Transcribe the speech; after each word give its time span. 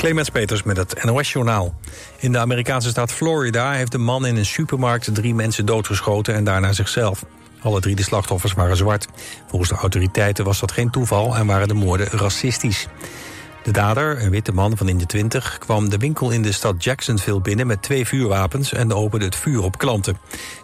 Clemens 0.00 0.30
Peters 0.30 0.62
met 0.62 0.76
het 0.76 1.04
NOS-journaal. 1.04 1.74
In 2.18 2.32
de 2.32 2.38
Amerikaanse 2.38 2.88
staat 2.88 3.12
Florida 3.12 3.72
heeft 3.72 3.94
een 3.94 4.02
man 4.02 4.26
in 4.26 4.36
een 4.36 4.46
supermarkt 4.46 5.14
drie 5.14 5.34
mensen 5.34 5.66
doodgeschoten 5.66 6.34
en 6.34 6.44
daarna 6.44 6.72
zichzelf. 6.72 7.24
Alle 7.62 7.80
drie 7.80 7.94
de 7.94 8.02
slachtoffers 8.02 8.52
waren 8.52 8.76
zwart. 8.76 9.06
Volgens 9.46 9.70
de 9.70 9.76
autoriteiten 9.76 10.44
was 10.44 10.60
dat 10.60 10.72
geen 10.72 10.90
toeval 10.90 11.36
en 11.36 11.46
waren 11.46 11.68
de 11.68 11.74
moorden 11.74 12.06
racistisch. 12.06 12.86
De 13.62 13.70
dader, 13.70 14.22
een 14.22 14.30
witte 14.30 14.52
man 14.52 14.76
van 14.76 14.88
in 14.88 14.98
de 14.98 15.06
twintig, 15.06 15.58
kwam 15.58 15.88
de 15.88 15.98
winkel 15.98 16.30
in 16.30 16.42
de 16.42 16.52
stad 16.52 16.84
Jacksonville 16.84 17.40
binnen 17.40 17.66
met 17.66 17.82
twee 17.82 18.06
vuurwapens 18.06 18.72
en 18.72 18.92
opende 18.92 19.24
het 19.24 19.36
vuur 19.36 19.62
op 19.62 19.78
klanten. 19.78 20.18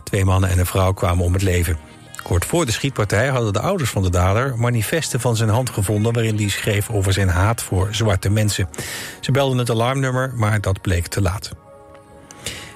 Twee 0.04 0.24
mannen 0.24 0.50
en 0.50 0.58
een 0.58 0.66
vrouw 0.66 0.92
kwamen 0.92 1.24
om 1.24 1.32
het 1.32 1.42
leven. 1.42 1.95
Kort 2.26 2.44
voor 2.44 2.66
de 2.66 2.72
schietpartij 2.72 3.28
hadden 3.28 3.52
de 3.52 3.60
ouders 3.60 3.90
van 3.90 4.02
de 4.02 4.10
dader 4.10 4.58
manifesten 4.58 5.20
van 5.20 5.36
zijn 5.36 5.48
hand 5.48 5.70
gevonden 5.70 6.12
waarin 6.12 6.36
hij 6.36 6.48
schreef 6.48 6.90
over 6.90 7.12
zijn 7.12 7.28
haat 7.28 7.62
voor 7.62 7.88
zwarte 7.90 8.30
mensen. 8.30 8.68
Ze 9.20 9.32
belden 9.32 9.58
het 9.58 9.70
alarmnummer, 9.70 10.32
maar 10.34 10.60
dat 10.60 10.80
bleek 10.80 11.06
te 11.06 11.22
laat. 11.22 11.50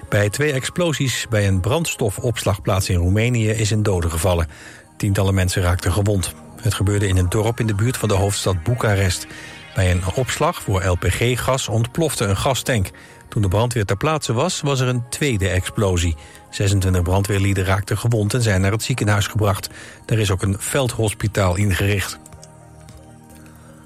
Bij 0.09 0.31
twee 0.31 0.53
explosies 0.53 1.27
bij 1.31 1.49
een 1.49 1.61
brandstofopslagplaats 1.61 2.89
in 2.89 2.97
Roemenië 2.97 3.49
is 3.49 3.71
een 3.71 3.83
dode 3.83 4.11
gevallen. 4.11 4.49
Tientallen 4.97 5.35
mensen 5.35 5.63
raakten 5.63 5.93
gewond. 5.93 6.35
Het 6.61 6.75
gebeurde 6.75 7.09
in 7.09 7.17
een 7.17 7.29
dorp 7.29 7.61
in 7.61 7.67
de 7.67 7.75
buurt 7.75 7.97
van 7.97 8.09
de 8.09 8.15
hoofdstad 8.15 8.63
Boekarest. 8.63 9.27
Bij 9.75 9.91
een 9.91 10.03
opslag 10.15 10.63
voor 10.63 10.85
LPG-gas 10.85 11.69
ontplofte 11.69 12.25
een 12.25 12.37
gastank. 12.37 12.91
Toen 13.29 13.43
de 13.43 13.49
brandweer 13.49 13.85
ter 13.85 13.97
plaatse 13.97 14.33
was, 14.33 14.61
was 14.61 14.81
er 14.81 14.89
een 14.89 15.09
tweede 15.09 15.49
explosie. 15.49 16.17
26 16.51 17.03
brandweerlieden 17.03 17.65
raakten 17.65 17.99
gewond 17.99 18.35
en 18.35 18.43
zijn 18.43 18.61
naar 18.61 18.73
het 18.73 18.83
ziekenhuis 18.83 19.27
gebracht. 19.27 19.71
Er 20.07 20.19
is 20.19 20.31
ook 20.31 20.43
een 20.43 20.57
veldhospitaal 20.59 21.57
ingericht. 21.57 22.19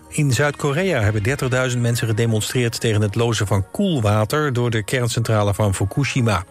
In 0.09 0.33
Zuid-Korea 0.33 1.01
hebben 1.01 1.23
30.000 1.73 1.79
mensen 1.79 2.07
gedemonstreerd 2.07 2.81
tegen 2.81 3.01
het 3.01 3.15
lozen 3.15 3.47
van 3.47 3.71
koelwater 3.71 4.53
door 4.53 4.71
de 4.71 4.83
kerncentrale 4.83 5.55
van 5.55 5.75
Fukushima. 5.75 6.45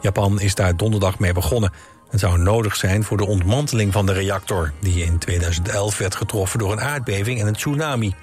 Japan 0.00 0.40
is 0.40 0.54
daar 0.54 0.76
donderdag 0.76 1.18
mee 1.18 1.32
begonnen. 1.32 1.72
Het 2.10 2.20
zou 2.20 2.38
nodig 2.38 2.76
zijn 2.76 3.04
voor 3.04 3.16
de 3.16 3.26
ontmanteling 3.26 3.92
van 3.92 4.06
de 4.06 4.12
reactor... 4.12 4.72
die 4.80 5.04
in 5.04 5.18
2011 5.18 5.98
werd 5.98 6.14
getroffen 6.14 6.58
door 6.58 6.72
een 6.72 6.80
aardbeving 6.80 7.40
en 7.40 7.46
een 7.46 7.54
tsunami. 7.54 8.14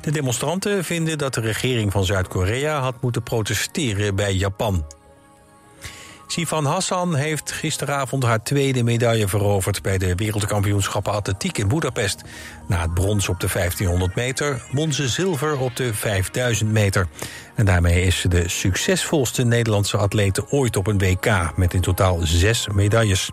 De 0.00 0.10
demonstranten 0.10 0.84
vinden 0.84 1.18
dat 1.18 1.34
de 1.34 1.40
regering 1.40 1.92
van 1.92 2.04
Zuid-Korea 2.04 2.80
had 2.80 2.94
moeten 3.00 3.22
protesteren 3.22 4.14
bij 4.14 4.34
Japan. 4.34 4.84
Sifan 6.32 6.64
Hassan 6.64 7.14
heeft 7.14 7.52
gisteravond 7.52 8.22
haar 8.22 8.42
tweede 8.42 8.82
medaille 8.82 9.28
veroverd... 9.28 9.82
bij 9.82 9.98
de 9.98 10.14
wereldkampioenschappen 10.14 11.12
atletiek 11.12 11.58
in 11.58 11.68
Budapest. 11.68 12.22
Na 12.68 12.80
het 12.80 12.94
brons 12.94 13.28
op 13.28 13.40
de 13.40 13.48
1500 13.52 14.14
meter 14.14 14.62
won 14.70 14.92
ze 14.92 15.08
zilver 15.08 15.58
op 15.58 15.76
de 15.76 15.94
5000 15.94 16.70
meter. 16.70 17.06
En 17.54 17.64
daarmee 17.64 18.02
is 18.02 18.20
ze 18.20 18.28
de 18.28 18.48
succesvolste 18.48 19.44
Nederlandse 19.44 19.96
atlete 19.96 20.48
ooit 20.50 20.76
op 20.76 20.86
een 20.86 20.98
WK... 20.98 21.56
met 21.56 21.74
in 21.74 21.80
totaal 21.80 22.18
zes 22.22 22.68
medailles. 22.68 23.30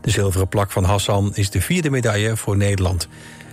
De 0.00 0.10
zilveren 0.10 0.48
plak 0.48 0.70
van 0.70 0.84
Hassan 0.84 1.30
is 1.34 1.50
de 1.50 1.60
vierde 1.60 1.90
medaille 1.90 2.36
voor 2.36 2.56
Nederland. 2.56 3.08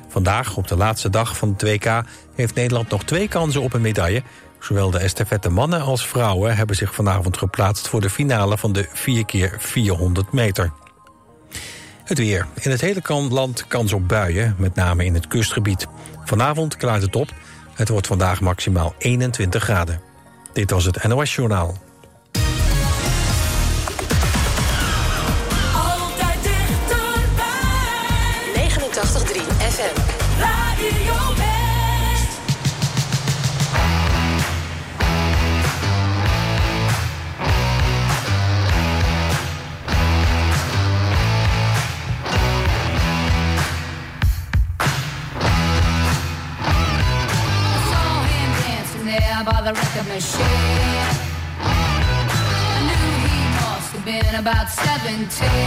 Vandaag, 0.07 0.57
op 0.57 0.67
de 0.67 0.77
laatste 0.77 1.09
dag 1.09 1.37
van 1.37 1.49
het 1.49 1.61
WK, 1.61 2.03
heeft 2.35 2.55
Nederland 2.55 2.89
nog 2.89 3.03
twee 3.03 3.27
kansen 3.27 3.61
op 3.61 3.73
een 3.73 3.81
medaille... 3.81 4.23
Zowel 4.67 4.91
de 4.91 4.99
estafette 4.99 5.49
mannen 5.49 5.81
als 5.81 6.07
vrouwen 6.07 6.55
hebben 6.55 6.75
zich 6.75 6.93
vanavond 6.93 7.37
geplaatst... 7.37 7.87
voor 7.87 8.01
de 8.01 8.09
finale 8.09 8.57
van 8.57 8.73
de 8.73 8.87
4 8.93 9.25
keer 9.25 9.55
400 9.59 10.31
meter. 10.31 10.71
Het 12.03 12.17
weer. 12.17 12.47
In 12.59 12.71
het 12.71 12.81
hele 12.81 13.01
land 13.29 13.67
kans 13.67 13.93
op 13.93 14.07
buien, 14.07 14.55
met 14.57 14.75
name 14.75 15.05
in 15.05 15.13
het 15.13 15.27
kustgebied. 15.27 15.87
Vanavond 16.23 16.77
klaart 16.77 17.01
het 17.01 17.15
op. 17.15 17.29
Het 17.73 17.89
wordt 17.89 18.07
vandaag 18.07 18.41
maximaal 18.41 18.95
21 18.97 19.63
graden. 19.63 20.01
Dit 20.53 20.71
was 20.71 20.85
het 20.85 21.03
NOS 21.03 21.35
Journaal. 21.35 21.86
About 55.07 55.31
17. 55.31 55.66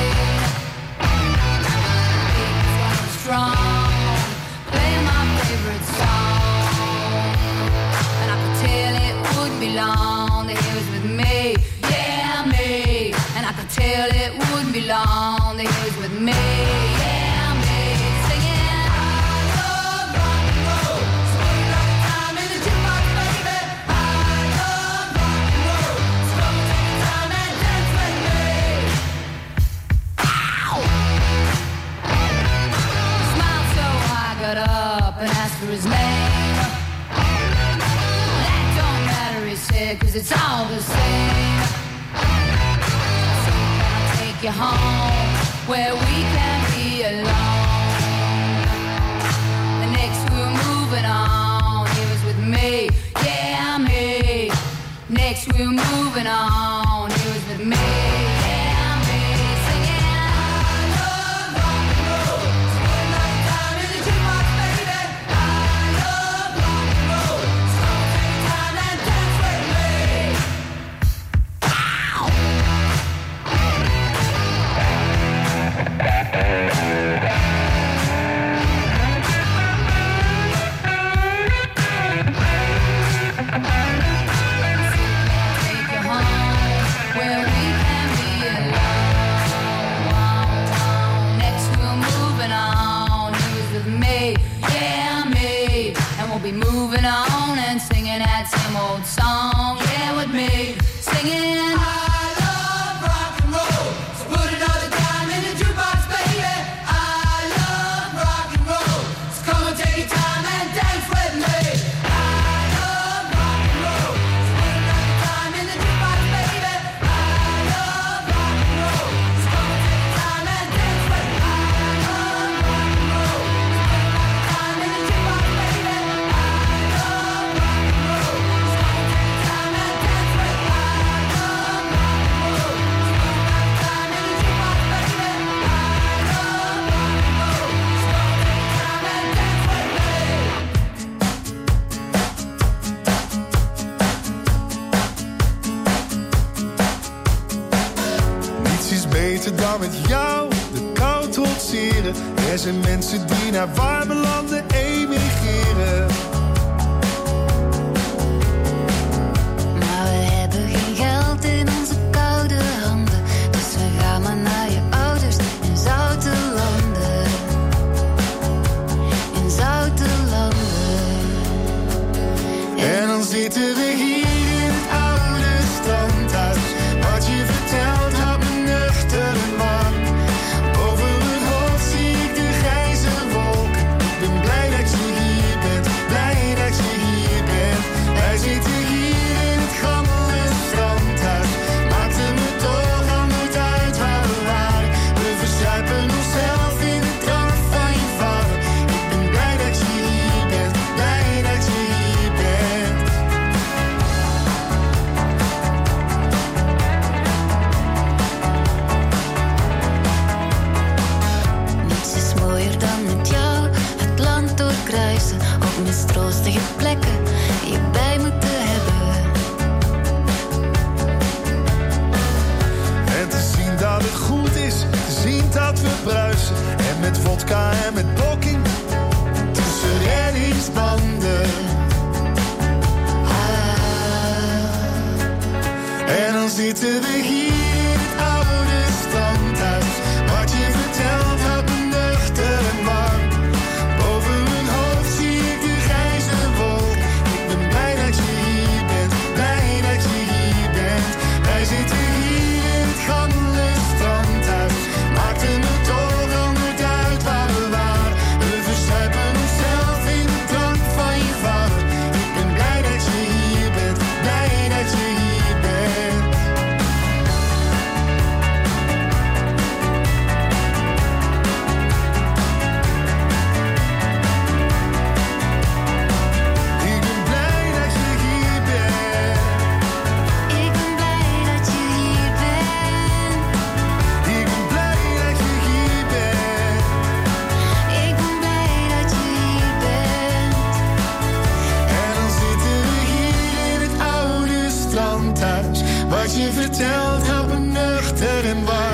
Wat 296.20 296.36
je 296.36 296.52
vertelt 296.52 297.26
houdt 297.28 297.48
me 297.48 297.58
nuchter 297.58 298.44
en 298.44 298.64
warm. 298.64 298.89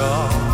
Oh. 0.00 0.47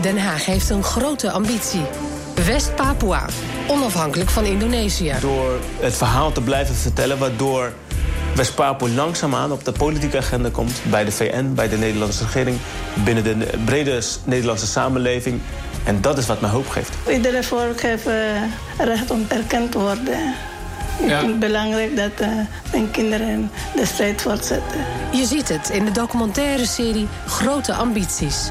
Den 0.00 0.18
Haag 0.18 0.44
heeft 0.44 0.70
een 0.70 0.82
grote 0.82 1.30
ambitie. 1.30 1.82
West-Papua, 2.46 3.26
onafhankelijk 3.68 4.30
van 4.30 4.44
Indonesië. 4.44 5.14
Door 5.20 5.58
het 5.80 5.94
verhaal 5.94 6.32
te 6.32 6.40
blijven 6.40 6.74
vertellen, 6.74 7.18
waardoor 7.18 7.72
West-Papua 8.34 8.88
langzaamaan 8.88 9.52
op 9.52 9.64
de 9.64 9.72
politieke 9.72 10.16
agenda 10.16 10.48
komt. 10.52 10.72
Bij 10.90 11.04
de 11.04 11.12
VN, 11.12 11.52
bij 11.54 11.68
de 11.68 11.76
Nederlandse 11.76 12.24
regering, 12.24 12.56
binnen 13.04 13.24
de 13.24 13.36
brede 13.64 14.02
Nederlandse 14.24 14.66
samenleving. 14.66 15.40
En 15.84 16.00
dat 16.00 16.18
is 16.18 16.26
wat 16.26 16.40
mij 16.40 16.50
hoop 16.50 16.68
geeft. 16.68 16.90
Iedere 17.10 17.42
volk 17.42 17.80
heeft 17.80 18.06
recht 18.78 19.10
om 19.10 19.26
erkend 19.28 19.72
te 19.72 19.78
worden. 19.78 20.34
Ja. 21.00 21.04
Ik 21.06 21.18
vind 21.18 21.30
het 21.30 21.38
belangrijk 21.38 21.96
dat 21.96 22.20
uh, 22.20 22.28
mijn 22.72 22.90
kinderen 22.90 23.50
de 23.74 23.86
strijd 23.86 24.22
voortzetten. 24.22 24.80
Je 25.12 25.26
ziet 25.26 25.48
het 25.48 25.70
in 25.70 25.84
de 25.84 25.90
documentaire 25.90 26.66
serie 26.66 27.08
Grote 27.26 27.72
Ambities. 27.72 28.50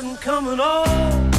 Sometimes 0.00 0.48
it 0.48 0.56
doesn't 0.56 1.29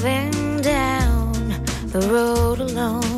driving 0.00 0.62
down 0.62 1.32
the 1.88 2.00
road 2.10 2.60
alone. 2.60 3.09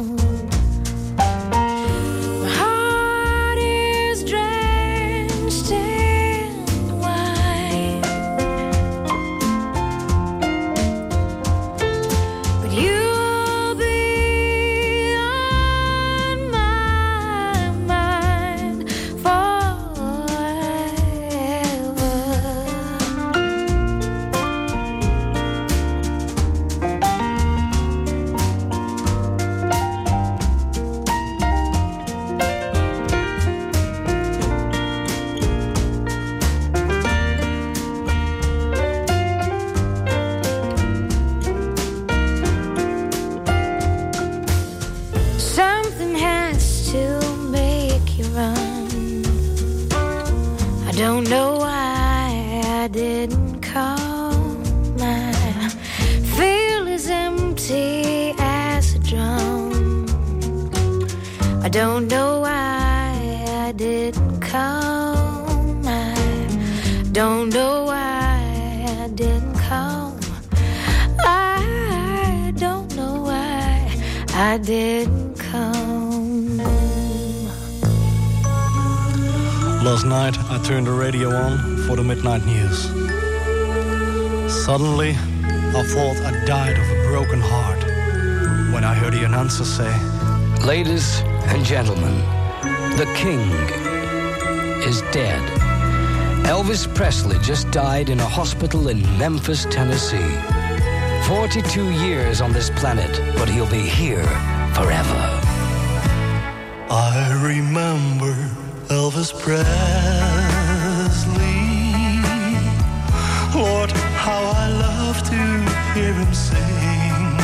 died 97.73 98.11
in 98.11 98.21
a 98.21 98.29
hospital 98.29 98.89
in 98.89 99.01
Memphis, 99.17 99.65
Tennessee. 99.71 100.39
42 101.27 101.91
years 102.05 102.43
on 102.43 102.53
this 102.53 102.69
planet, 102.69 103.11
but 103.39 103.49
he'll 103.49 103.71
be 103.71 103.81
here 103.81 104.27
forever. 104.75 105.41
I 106.91 107.33
remember 107.43 108.35
Elvis 108.89 109.33
Presley. 109.33 109.73
Lord, 113.59 113.91
how 114.21 114.43
I 114.55 114.69
love 114.69 115.23
to 115.31 115.41
hear 115.95 116.13
him 116.13 116.35
sing. 116.35 117.39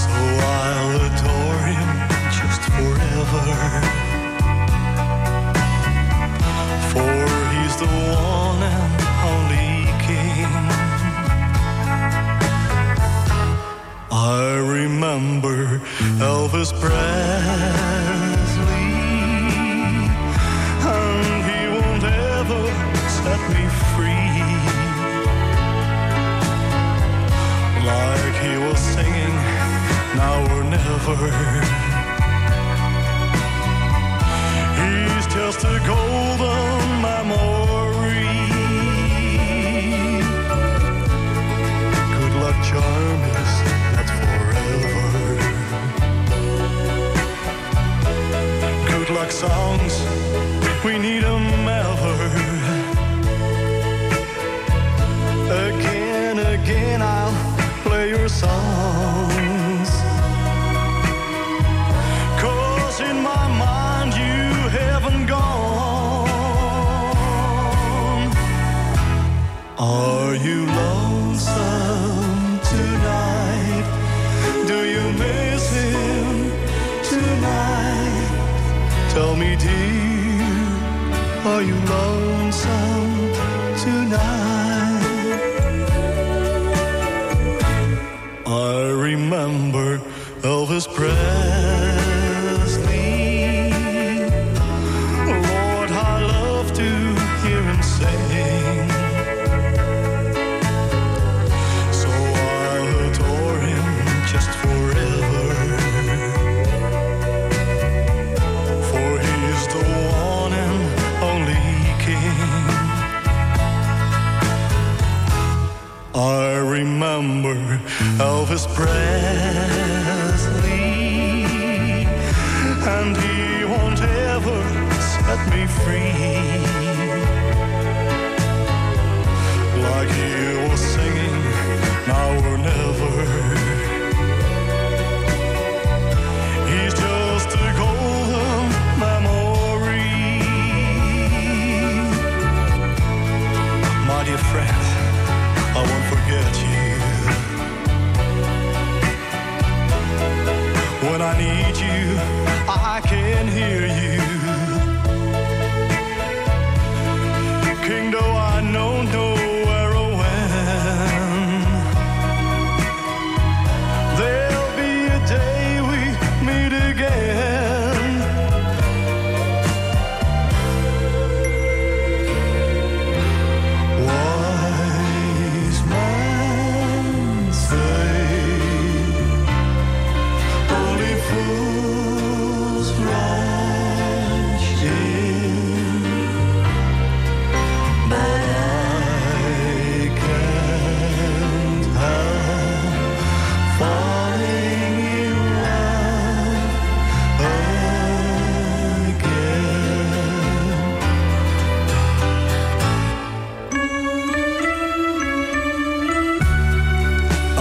So 0.00 0.14
I'll 0.56 0.96
adore 1.08 1.60
him 1.76 1.90
just 2.32 2.62
forever. 2.72 4.07
the 7.78 7.86
one 7.86 8.60
and 8.60 9.02
only 9.30 9.86
king. 10.02 10.50
I 14.10 14.56
remember 14.78 15.80
Elvis 16.18 16.72
Presley, 16.80 17.04
and 20.96 21.44
he 21.48 21.60
won't 21.74 22.04
ever 22.34 22.62
set 23.18 23.40
me 23.54 23.64
free. 23.94 24.42
Like 27.86 28.34
he 28.42 28.54
was 28.66 28.78
singing, 28.94 29.36
now 30.16 30.38
or 30.52 30.62
never. 30.64 31.18
He's 34.80 35.26
just 35.32 35.60
a 35.64 35.78
golden. 35.86 36.67
charm 42.62 43.20
is 43.42 43.52
not 43.94 44.08
forever. 44.18 45.38
Good 48.88 49.10
luck 49.10 49.30
songs, 49.30 49.94
we 50.84 50.98
need 50.98 51.22
them 51.24 51.68
ever. 51.68 52.47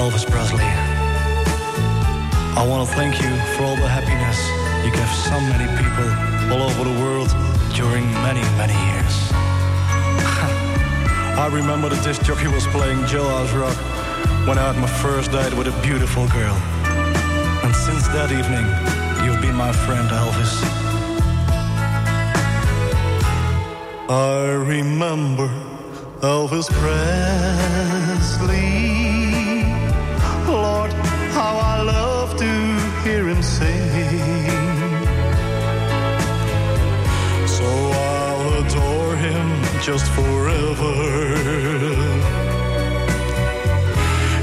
Elvis 0.07 0.31
Presley. 0.31 0.63
I 2.55 2.63
want 2.65 2.87
to 2.87 2.95
thank 2.95 3.21
you 3.21 3.29
for 3.53 3.63
all 3.63 3.75
the 3.75 3.89
happiness 3.89 4.39
you 4.85 4.91
gave 4.95 5.11
so 5.27 5.37
many 5.51 5.67
people 5.75 6.07
all 6.47 6.63
over 6.69 6.83
the 6.87 6.95
world 7.03 7.27
during 7.75 8.05
many, 8.23 8.39
many 8.55 8.77
years. 8.87 9.15
I 11.43 11.49
remember 11.51 11.89
the 11.89 12.01
disc 12.03 12.23
jockey 12.23 12.47
was 12.47 12.65
playing 12.67 12.99
Jailhouse 12.99 13.53
Rock 13.59 13.75
when 14.47 14.57
I 14.57 14.71
had 14.71 14.79
my 14.79 14.87
first 14.87 15.33
date 15.33 15.53
with 15.55 15.67
a 15.67 15.73
beautiful 15.81 16.25
girl. 16.29 16.55
And 17.65 17.75
since 17.75 18.07
that 18.15 18.31
evening, 18.31 18.65
you've 19.25 19.41
been 19.41 19.55
my 19.55 19.73
friend, 19.73 20.09
Elvis. 20.09 20.63
I 24.08 24.53
remember 24.53 25.49
Elvis 26.21 26.69
Presley. 26.79 29.16
Just 39.88 40.10
forever. 40.10 40.94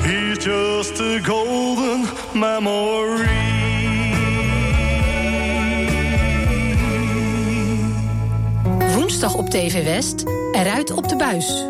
He's 0.08 0.38
just 0.38 0.98
a 1.00 1.20
golden 1.22 2.06
memory. 2.32 3.28
Woensdag 8.94 9.34
op 9.34 9.50
TV 9.50 9.84
West, 9.84 10.24
eruit 10.52 10.90
op 10.90 11.08
de 11.08 11.16
buis. 11.16 11.64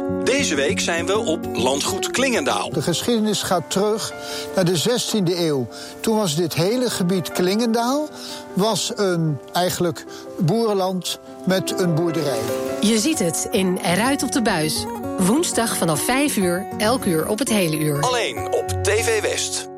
Deze 0.44 0.56
week 0.56 0.80
zijn 0.80 1.06
we 1.06 1.18
op 1.18 1.46
Landgoed 1.52 2.10
Klingendaal. 2.10 2.70
De 2.70 2.82
geschiedenis 2.82 3.42
gaat 3.42 3.70
terug 3.70 4.12
naar 4.54 4.64
de 4.64 4.78
16e 4.78 5.38
eeuw. 5.38 5.68
Toen 6.00 6.16
was 6.16 6.36
dit 6.36 6.54
hele 6.54 6.90
gebied 6.90 7.32
Klingendaal 7.32 8.08
was 8.52 8.92
een 8.94 9.38
eigenlijk 9.52 10.04
boerenland 10.38 11.18
met 11.46 11.80
een 11.80 11.94
boerderij. 11.94 12.40
Je 12.80 12.98
ziet 12.98 13.18
het 13.18 13.48
in 13.50 13.78
Eruit 13.82 14.22
op 14.22 14.32
de 14.32 14.42
buis. 14.42 14.84
Woensdag 15.18 15.76
vanaf 15.76 16.00
5 16.00 16.36
uur, 16.36 16.66
elk 16.78 17.04
uur 17.04 17.28
op 17.28 17.38
het 17.38 17.48
hele 17.48 17.78
uur. 17.78 18.00
Alleen 18.00 18.52
op 18.52 18.68
TV 18.82 19.20
West. 19.20 19.73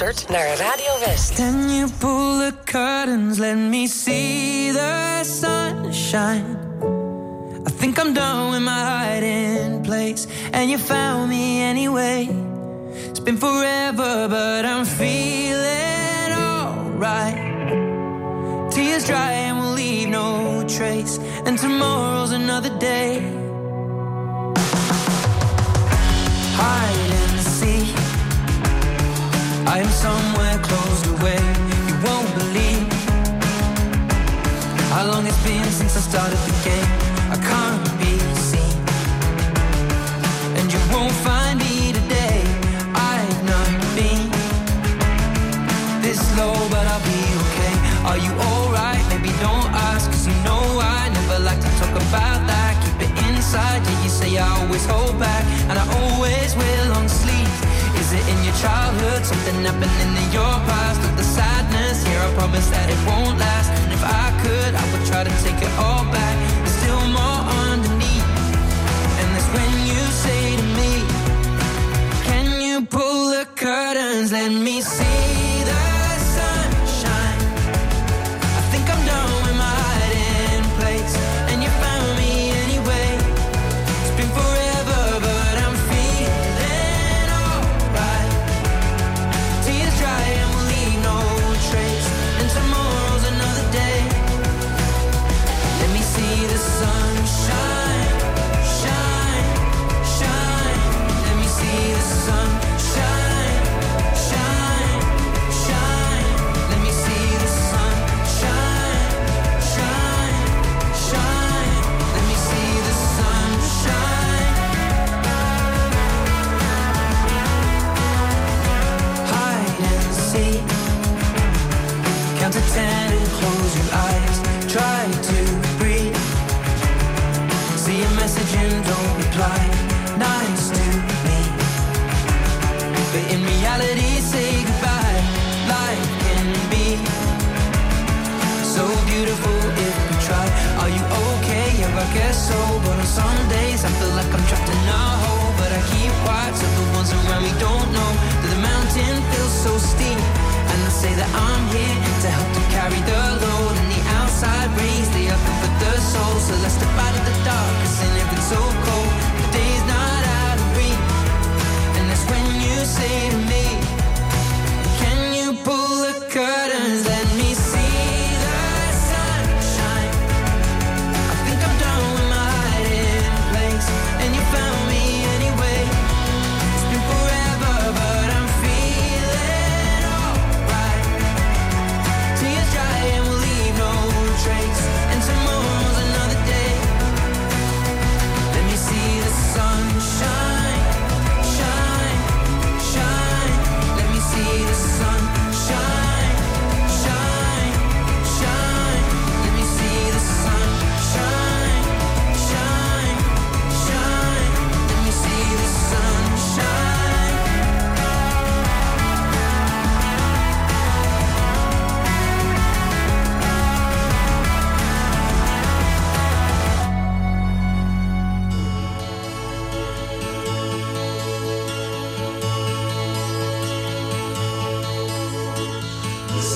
Je 0.00 0.06
luistert 0.06 0.28
naar 0.28 0.56
Radio 0.56 1.06
West. 1.06 1.34
Can 1.34 1.74
you 1.74 1.90
pull 1.98 2.38
the 2.38 2.52
curtains? 2.64 3.38
Let 3.38 3.56
me 3.56 3.86
see 3.86 4.72
the 4.72 5.20
sunshine. 5.24 6.56
I 7.66 7.70
think 7.78 7.98
I'm 7.98 8.14
done 8.14 8.50
with 8.50 8.62
my 8.62 8.70
hiding 8.70 9.82
place, 9.82 10.26
and 10.52 10.70
you 10.70 10.78
found 10.78 11.28
me 11.28 11.62
anyway. 11.62 12.28
It's 13.10 13.22
been 13.22 13.38
forever, 13.38 14.28
but 14.28 14.64
I'm 14.64 14.86
feeling 14.86 16.32
alright. 16.32 17.36
Tears 18.70 19.04
dry 19.04 19.32
and 19.32 19.58
we'll 19.58 19.74
leave 19.74 20.08
no 20.08 20.64
trace, 20.66 21.18
and 21.44 21.58
tomorrow's 21.58 22.32
another 22.32 22.78
day. 22.78 23.20
Seek. 26.56 26.99
I 29.72 29.78
am 29.78 29.88
somewhere 29.88 30.58
closed 30.64 31.06
away. 31.06 31.38
You 31.86 31.94
won't 32.02 32.30
believe 32.34 32.90
how 34.90 35.06
long 35.06 35.24
it's 35.28 35.42
been 35.44 35.64
since 35.70 35.96
I 35.96 36.02
started 36.10 36.40
the 36.48 36.54
game. 36.66 36.90
I 37.30 37.38
can't 37.38 37.86
be 38.02 38.18
seen, 38.50 38.76
and 40.58 40.66
you 40.74 40.80
won't 40.90 41.14
find 41.22 41.60
me 41.60 41.92
today. 41.92 42.42
I've 43.14 43.40
not 43.46 43.70
been 43.94 44.26
this 46.02 46.18
low, 46.36 46.58
but 46.74 46.84
I'll 46.90 47.06
be 47.06 47.22
okay. 47.42 47.74
Are 48.10 48.18
you 48.18 48.32
alright? 48.50 48.98
Maybe 49.08 49.30
don't 49.38 49.70
ask, 49.90 50.10
cause 50.10 50.26
you 50.26 50.34
know 50.42 50.62
I 50.82 51.10
never 51.14 51.38
like 51.46 51.60
to 51.60 51.70
talk 51.78 51.94
about 51.94 52.42
that. 52.50 52.74
Keep 52.82 53.06
it 53.06 53.14
inside, 53.30 53.86
yeah, 53.86 54.02
you 54.02 54.10
say 54.10 54.36
I 54.36 54.48
always 54.58 54.84
hold 54.86 55.16
back, 55.20 55.44
and 55.70 55.78
I 55.78 55.84
always 56.02 56.56
will 56.56 56.89
it 58.20 58.28
in 58.32 58.38
your 58.44 58.54
childhood? 58.54 59.24
Something 59.24 59.56
happening 59.64 60.12
in 60.22 60.28
your 60.32 60.54
past? 60.68 61.00
Or 61.06 61.14
the 61.16 61.22
sadness 61.22 62.06
here? 62.06 62.20
I 62.20 62.28
promise 62.34 62.68
that 62.70 62.88
it 62.94 63.00
won't 63.08 63.38
last. 63.38 63.70
And 63.82 63.92
if 63.92 64.02
I 64.04 64.26
could, 64.42 64.72
I 64.82 64.84
would 64.92 65.04
try 65.10 65.22
to 65.24 65.34
take 65.44 65.60
it 65.66 65.72
all 65.78 66.04
back. 66.16 66.36
There's 66.62 66.76
still 66.82 67.04
more 67.18 67.40
underneath. 67.64 68.28
And 69.20 69.28
that's 69.34 69.50
when 69.56 69.72
you 69.90 70.02
say 70.24 70.42
to 70.60 70.66
me, 70.78 70.92
Can 72.28 72.46
you 72.66 72.76
pull 72.86 73.30
the 73.36 73.46
curtains? 73.56 74.32
Let 74.32 74.52
me 74.52 74.80
see 74.80 75.29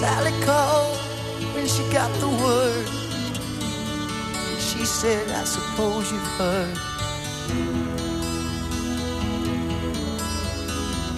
Sally 0.05 0.39
called 0.45 0.99
when 1.55 1.67
she 1.67 1.83
got 1.91 2.13
the 2.21 2.29
word. 2.29 2.87
She 4.61 4.85
said, 4.85 5.31
I 5.31 5.45
suppose 5.45 6.13
you've 6.13 6.33
heard 6.37 6.77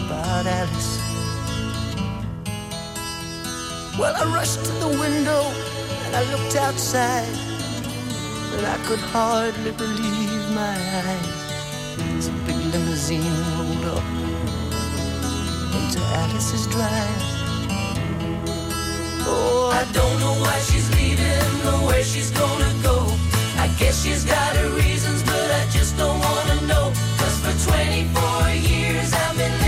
about 0.05 0.47
Alice. 0.47 0.95
Well, 3.99 4.15
I 4.15 4.25
rushed 4.33 4.65
to 4.65 4.73
the 4.85 4.93
window 5.05 5.43
and 6.05 6.15
I 6.15 6.23
looked 6.31 6.55
outside, 6.55 7.37
and 8.55 8.65
I 8.75 8.77
could 8.87 9.01
hardly 9.01 9.73
believe 9.73 10.45
my 10.55 10.77
eyes. 11.03 12.29
A 12.29 12.33
big 12.47 12.59
limousine 12.73 13.37
rolled 13.51 13.85
up 13.97 14.07
into 15.75 15.99
Alice's 16.23 16.69
drive. 16.69 17.36
Oh, 19.29 19.71
I 19.73 19.85
don't 19.93 20.21
know 20.21 20.35
why 20.45 20.59
she's 20.69 20.89
leaving 20.97 21.67
or 21.71 21.87
where 21.89 22.05
she's 22.05 22.31
gonna 22.31 22.73
go. 22.83 22.97
I 23.59 23.69
guess 23.79 24.03
she's 24.05 24.25
got 24.25 24.57
her 24.57 24.71
reasons, 24.71 25.23
but 25.23 25.51
I 25.61 25.67
just 25.71 25.97
don't 25.97 26.19
wanna 26.19 26.61
know. 26.67 26.93
Cause 27.19 27.37
for 27.43 27.71
24 27.71 28.51
years 28.71 29.13
I've 29.13 29.37
been 29.37 29.66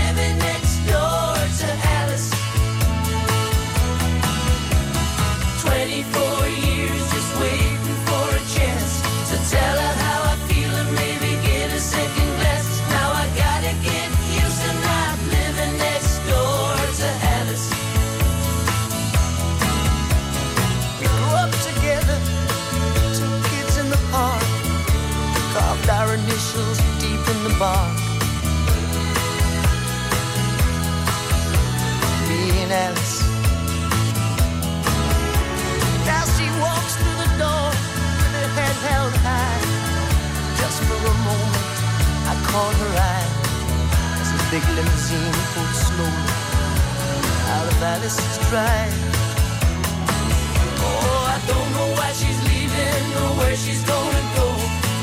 Caught 42.69 42.81
her 42.85 42.97
eye 43.01 43.29
as 44.21 44.29
the 44.31 44.37
big 44.53 44.63
limousine 44.77 45.33
pulled 45.57 45.73
slowly 45.73 46.33
out 47.49 47.65
of 47.65 47.81
Alice's 47.81 48.37
drive. 48.47 48.93
Oh, 50.77 51.33
I 51.33 51.37
don't 51.49 51.69
know 51.73 51.89
why 51.97 52.11
she's 52.13 52.39
leaving 52.45 53.05
or 53.21 53.29
where 53.41 53.55
she's 53.55 53.81
gonna 53.89 54.25
go. 54.37 54.47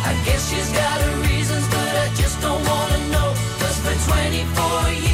I 0.07 0.15
guess 0.25 0.49
she's 0.49 0.71
got 0.71 1.01
her 1.01 1.17
reasons, 1.27 1.67
but 1.67 1.93
I 2.05 2.09
just 2.15 2.41
don't 2.41 2.63
wanna 2.63 3.01
know. 3.11 3.35
Cause 3.59 3.79
for 3.83 3.97
24 4.13 4.91
years 4.91 5.06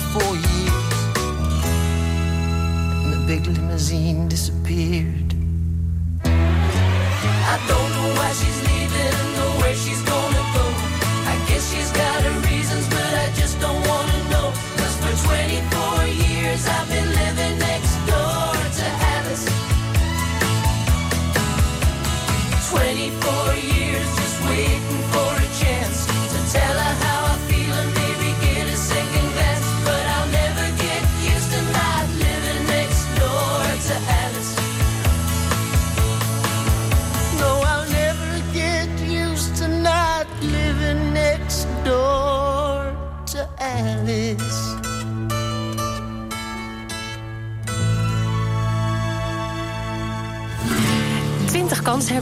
24 0.00 0.36
years. 0.36 0.46
And 3.04 3.12
the 3.12 3.24
big 3.26 3.46
limousine 3.46 4.28
disappeared. 4.28 5.29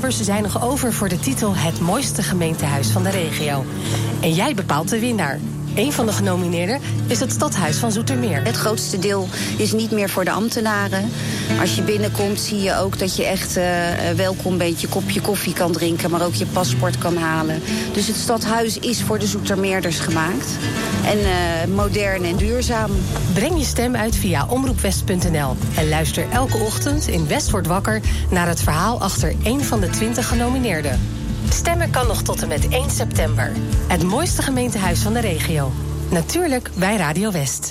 Kanshebbers 0.08 0.42
zijn 0.42 0.52
nog 0.52 0.70
over 0.70 0.92
voor 0.92 1.08
de 1.08 1.18
titel 1.18 1.56
Het 1.56 1.80
mooiste 1.80 2.22
gemeentehuis 2.22 2.88
van 2.88 3.02
de 3.02 3.10
regio. 3.10 3.64
En 4.20 4.32
jij 4.32 4.54
bepaalt 4.54 4.88
de 4.88 5.00
winnaar. 5.00 5.38
Een 5.74 5.92
van 5.92 6.06
de 6.06 6.12
genomineerden 6.12 6.80
is 7.08 7.20
het 7.20 7.32
stadhuis 7.32 7.76
van 7.76 7.92
Zoetermeer. 7.92 8.44
Het 8.44 8.56
grootste 8.56 8.98
deel 8.98 9.28
is 9.56 9.72
niet 9.72 9.90
meer 9.90 10.08
voor 10.08 10.24
de 10.24 10.30
ambtenaren. 10.30 11.10
Als 11.60 11.74
je 11.74 11.82
binnenkomt 11.82 12.40
zie 12.40 12.62
je 12.62 12.76
ook 12.76 12.98
dat 12.98 13.16
je 13.16 13.24
echt 13.24 13.56
eh, 13.56 13.64
welkom 14.16 14.58
bent. 14.58 14.80
Je 14.80 14.88
kopje 14.88 15.20
koffie 15.20 15.52
kan 15.52 15.72
drinken, 15.72 16.10
maar 16.10 16.24
ook 16.24 16.34
je 16.34 16.46
paspoort 16.46 16.98
kan 16.98 17.16
halen. 17.16 17.62
Dus 17.92 18.06
het 18.06 18.16
stadhuis 18.16 18.78
is 18.78 19.02
voor 19.02 19.18
de 19.18 19.26
Zoetermeerders 19.26 19.98
gemaakt. 19.98 20.46
En 21.04 21.18
eh, 21.18 21.74
modern 21.74 22.24
en 22.24 22.36
duurzaam. 22.36 22.90
Breng 23.32 23.58
je 23.58 23.64
stem 23.64 23.96
uit 23.96 24.16
via 24.16 24.46
omroepwest.nl. 24.46 25.56
En 25.76 25.88
luister 25.88 26.24
elke 26.32 26.56
ochtend 26.56 27.08
in 27.08 27.26
West 27.26 27.50
wordt 27.50 27.66
wakker 27.66 28.00
naar 28.30 28.48
het 28.48 28.62
verhaal 28.62 29.00
achter 29.00 29.34
één 29.42 29.64
van 29.64 29.80
de 29.80 29.90
20 29.90 30.28
genomineerden. 30.28 31.00
Stemmen 31.48 31.90
kan 31.90 32.06
nog 32.06 32.22
tot 32.22 32.42
en 32.42 32.48
met 32.48 32.68
1 32.68 32.90
september. 32.90 33.52
Het 33.86 34.02
mooiste 34.02 34.42
gemeentehuis 34.42 34.98
van 35.00 35.12
de 35.12 35.20
regio. 35.20 35.72
Natuurlijk 36.10 36.70
bij 36.74 36.96
Radio 36.96 37.30
West. 37.30 37.70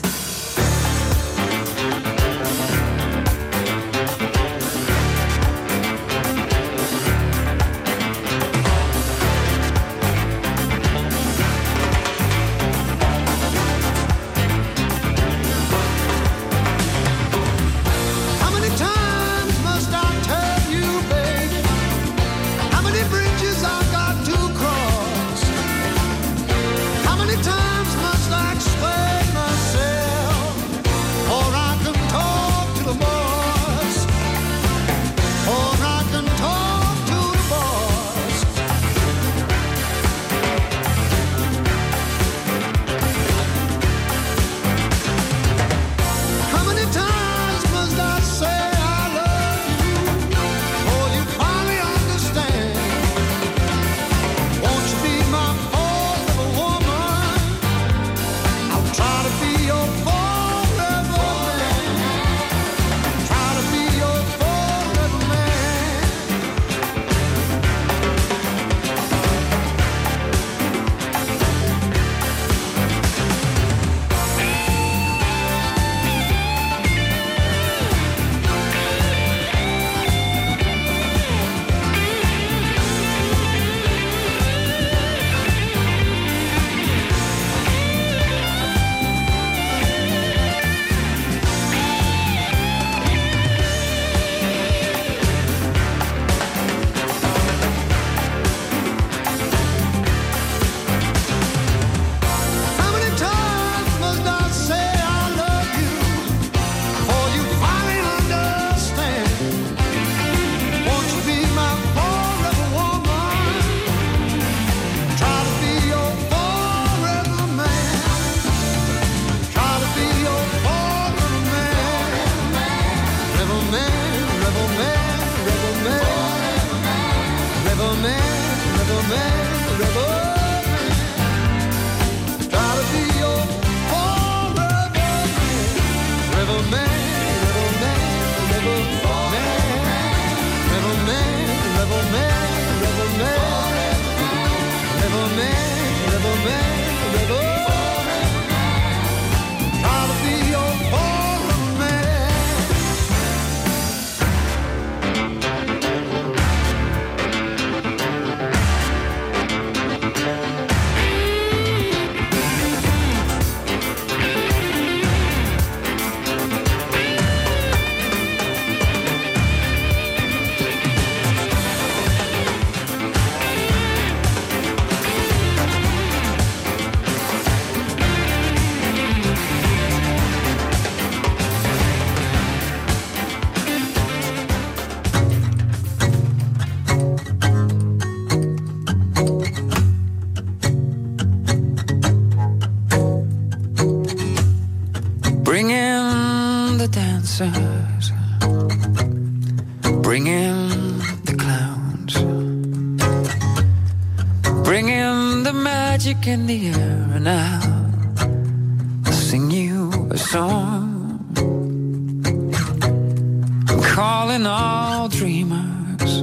calling 213.97 214.45
all 214.45 215.09
dreamers. 215.09 216.21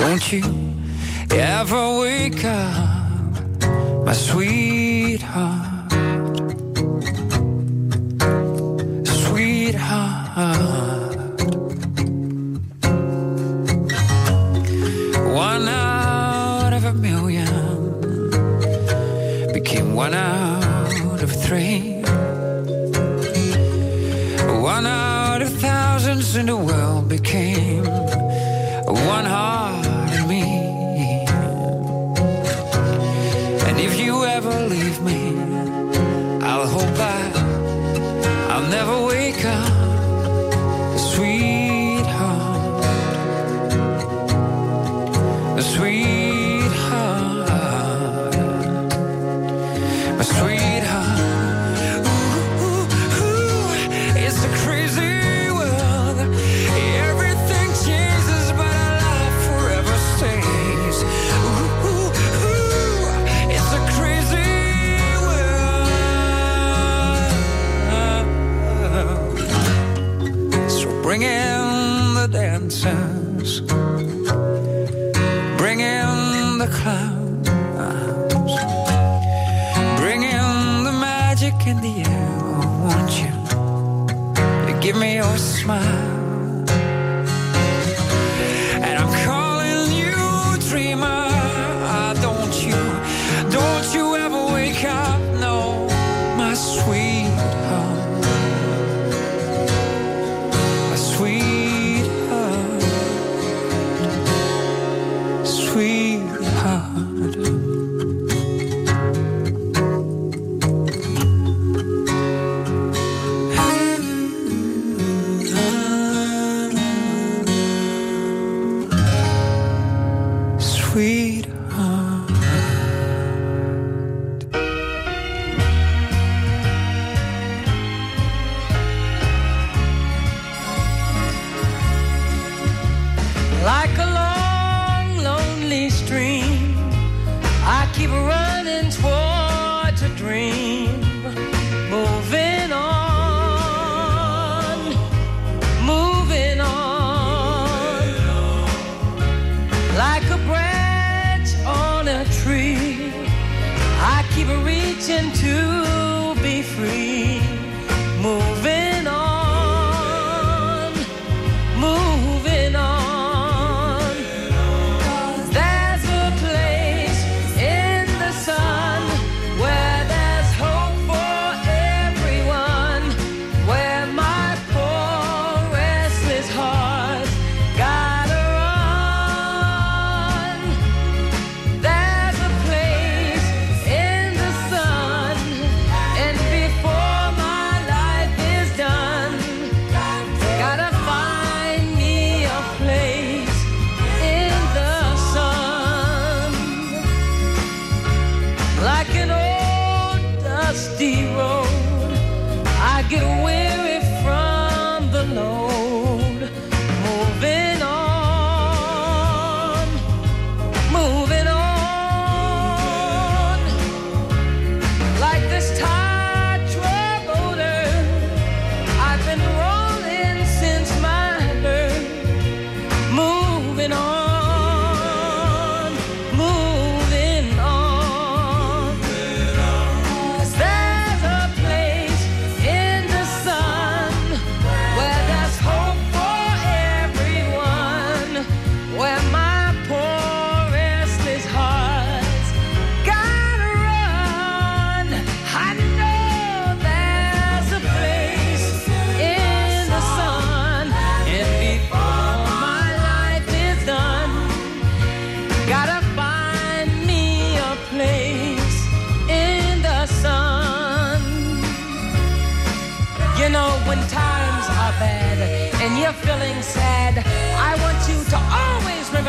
Don't 0.00 0.32
you 0.32 0.42
ever 1.30 1.98
wake 1.98 2.42
up, 2.42 3.10
my 4.06 4.14
sweetheart? 4.14 5.65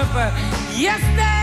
Lucifer. 0.07 0.31
Yes, 0.73 1.01
there. 1.15 1.36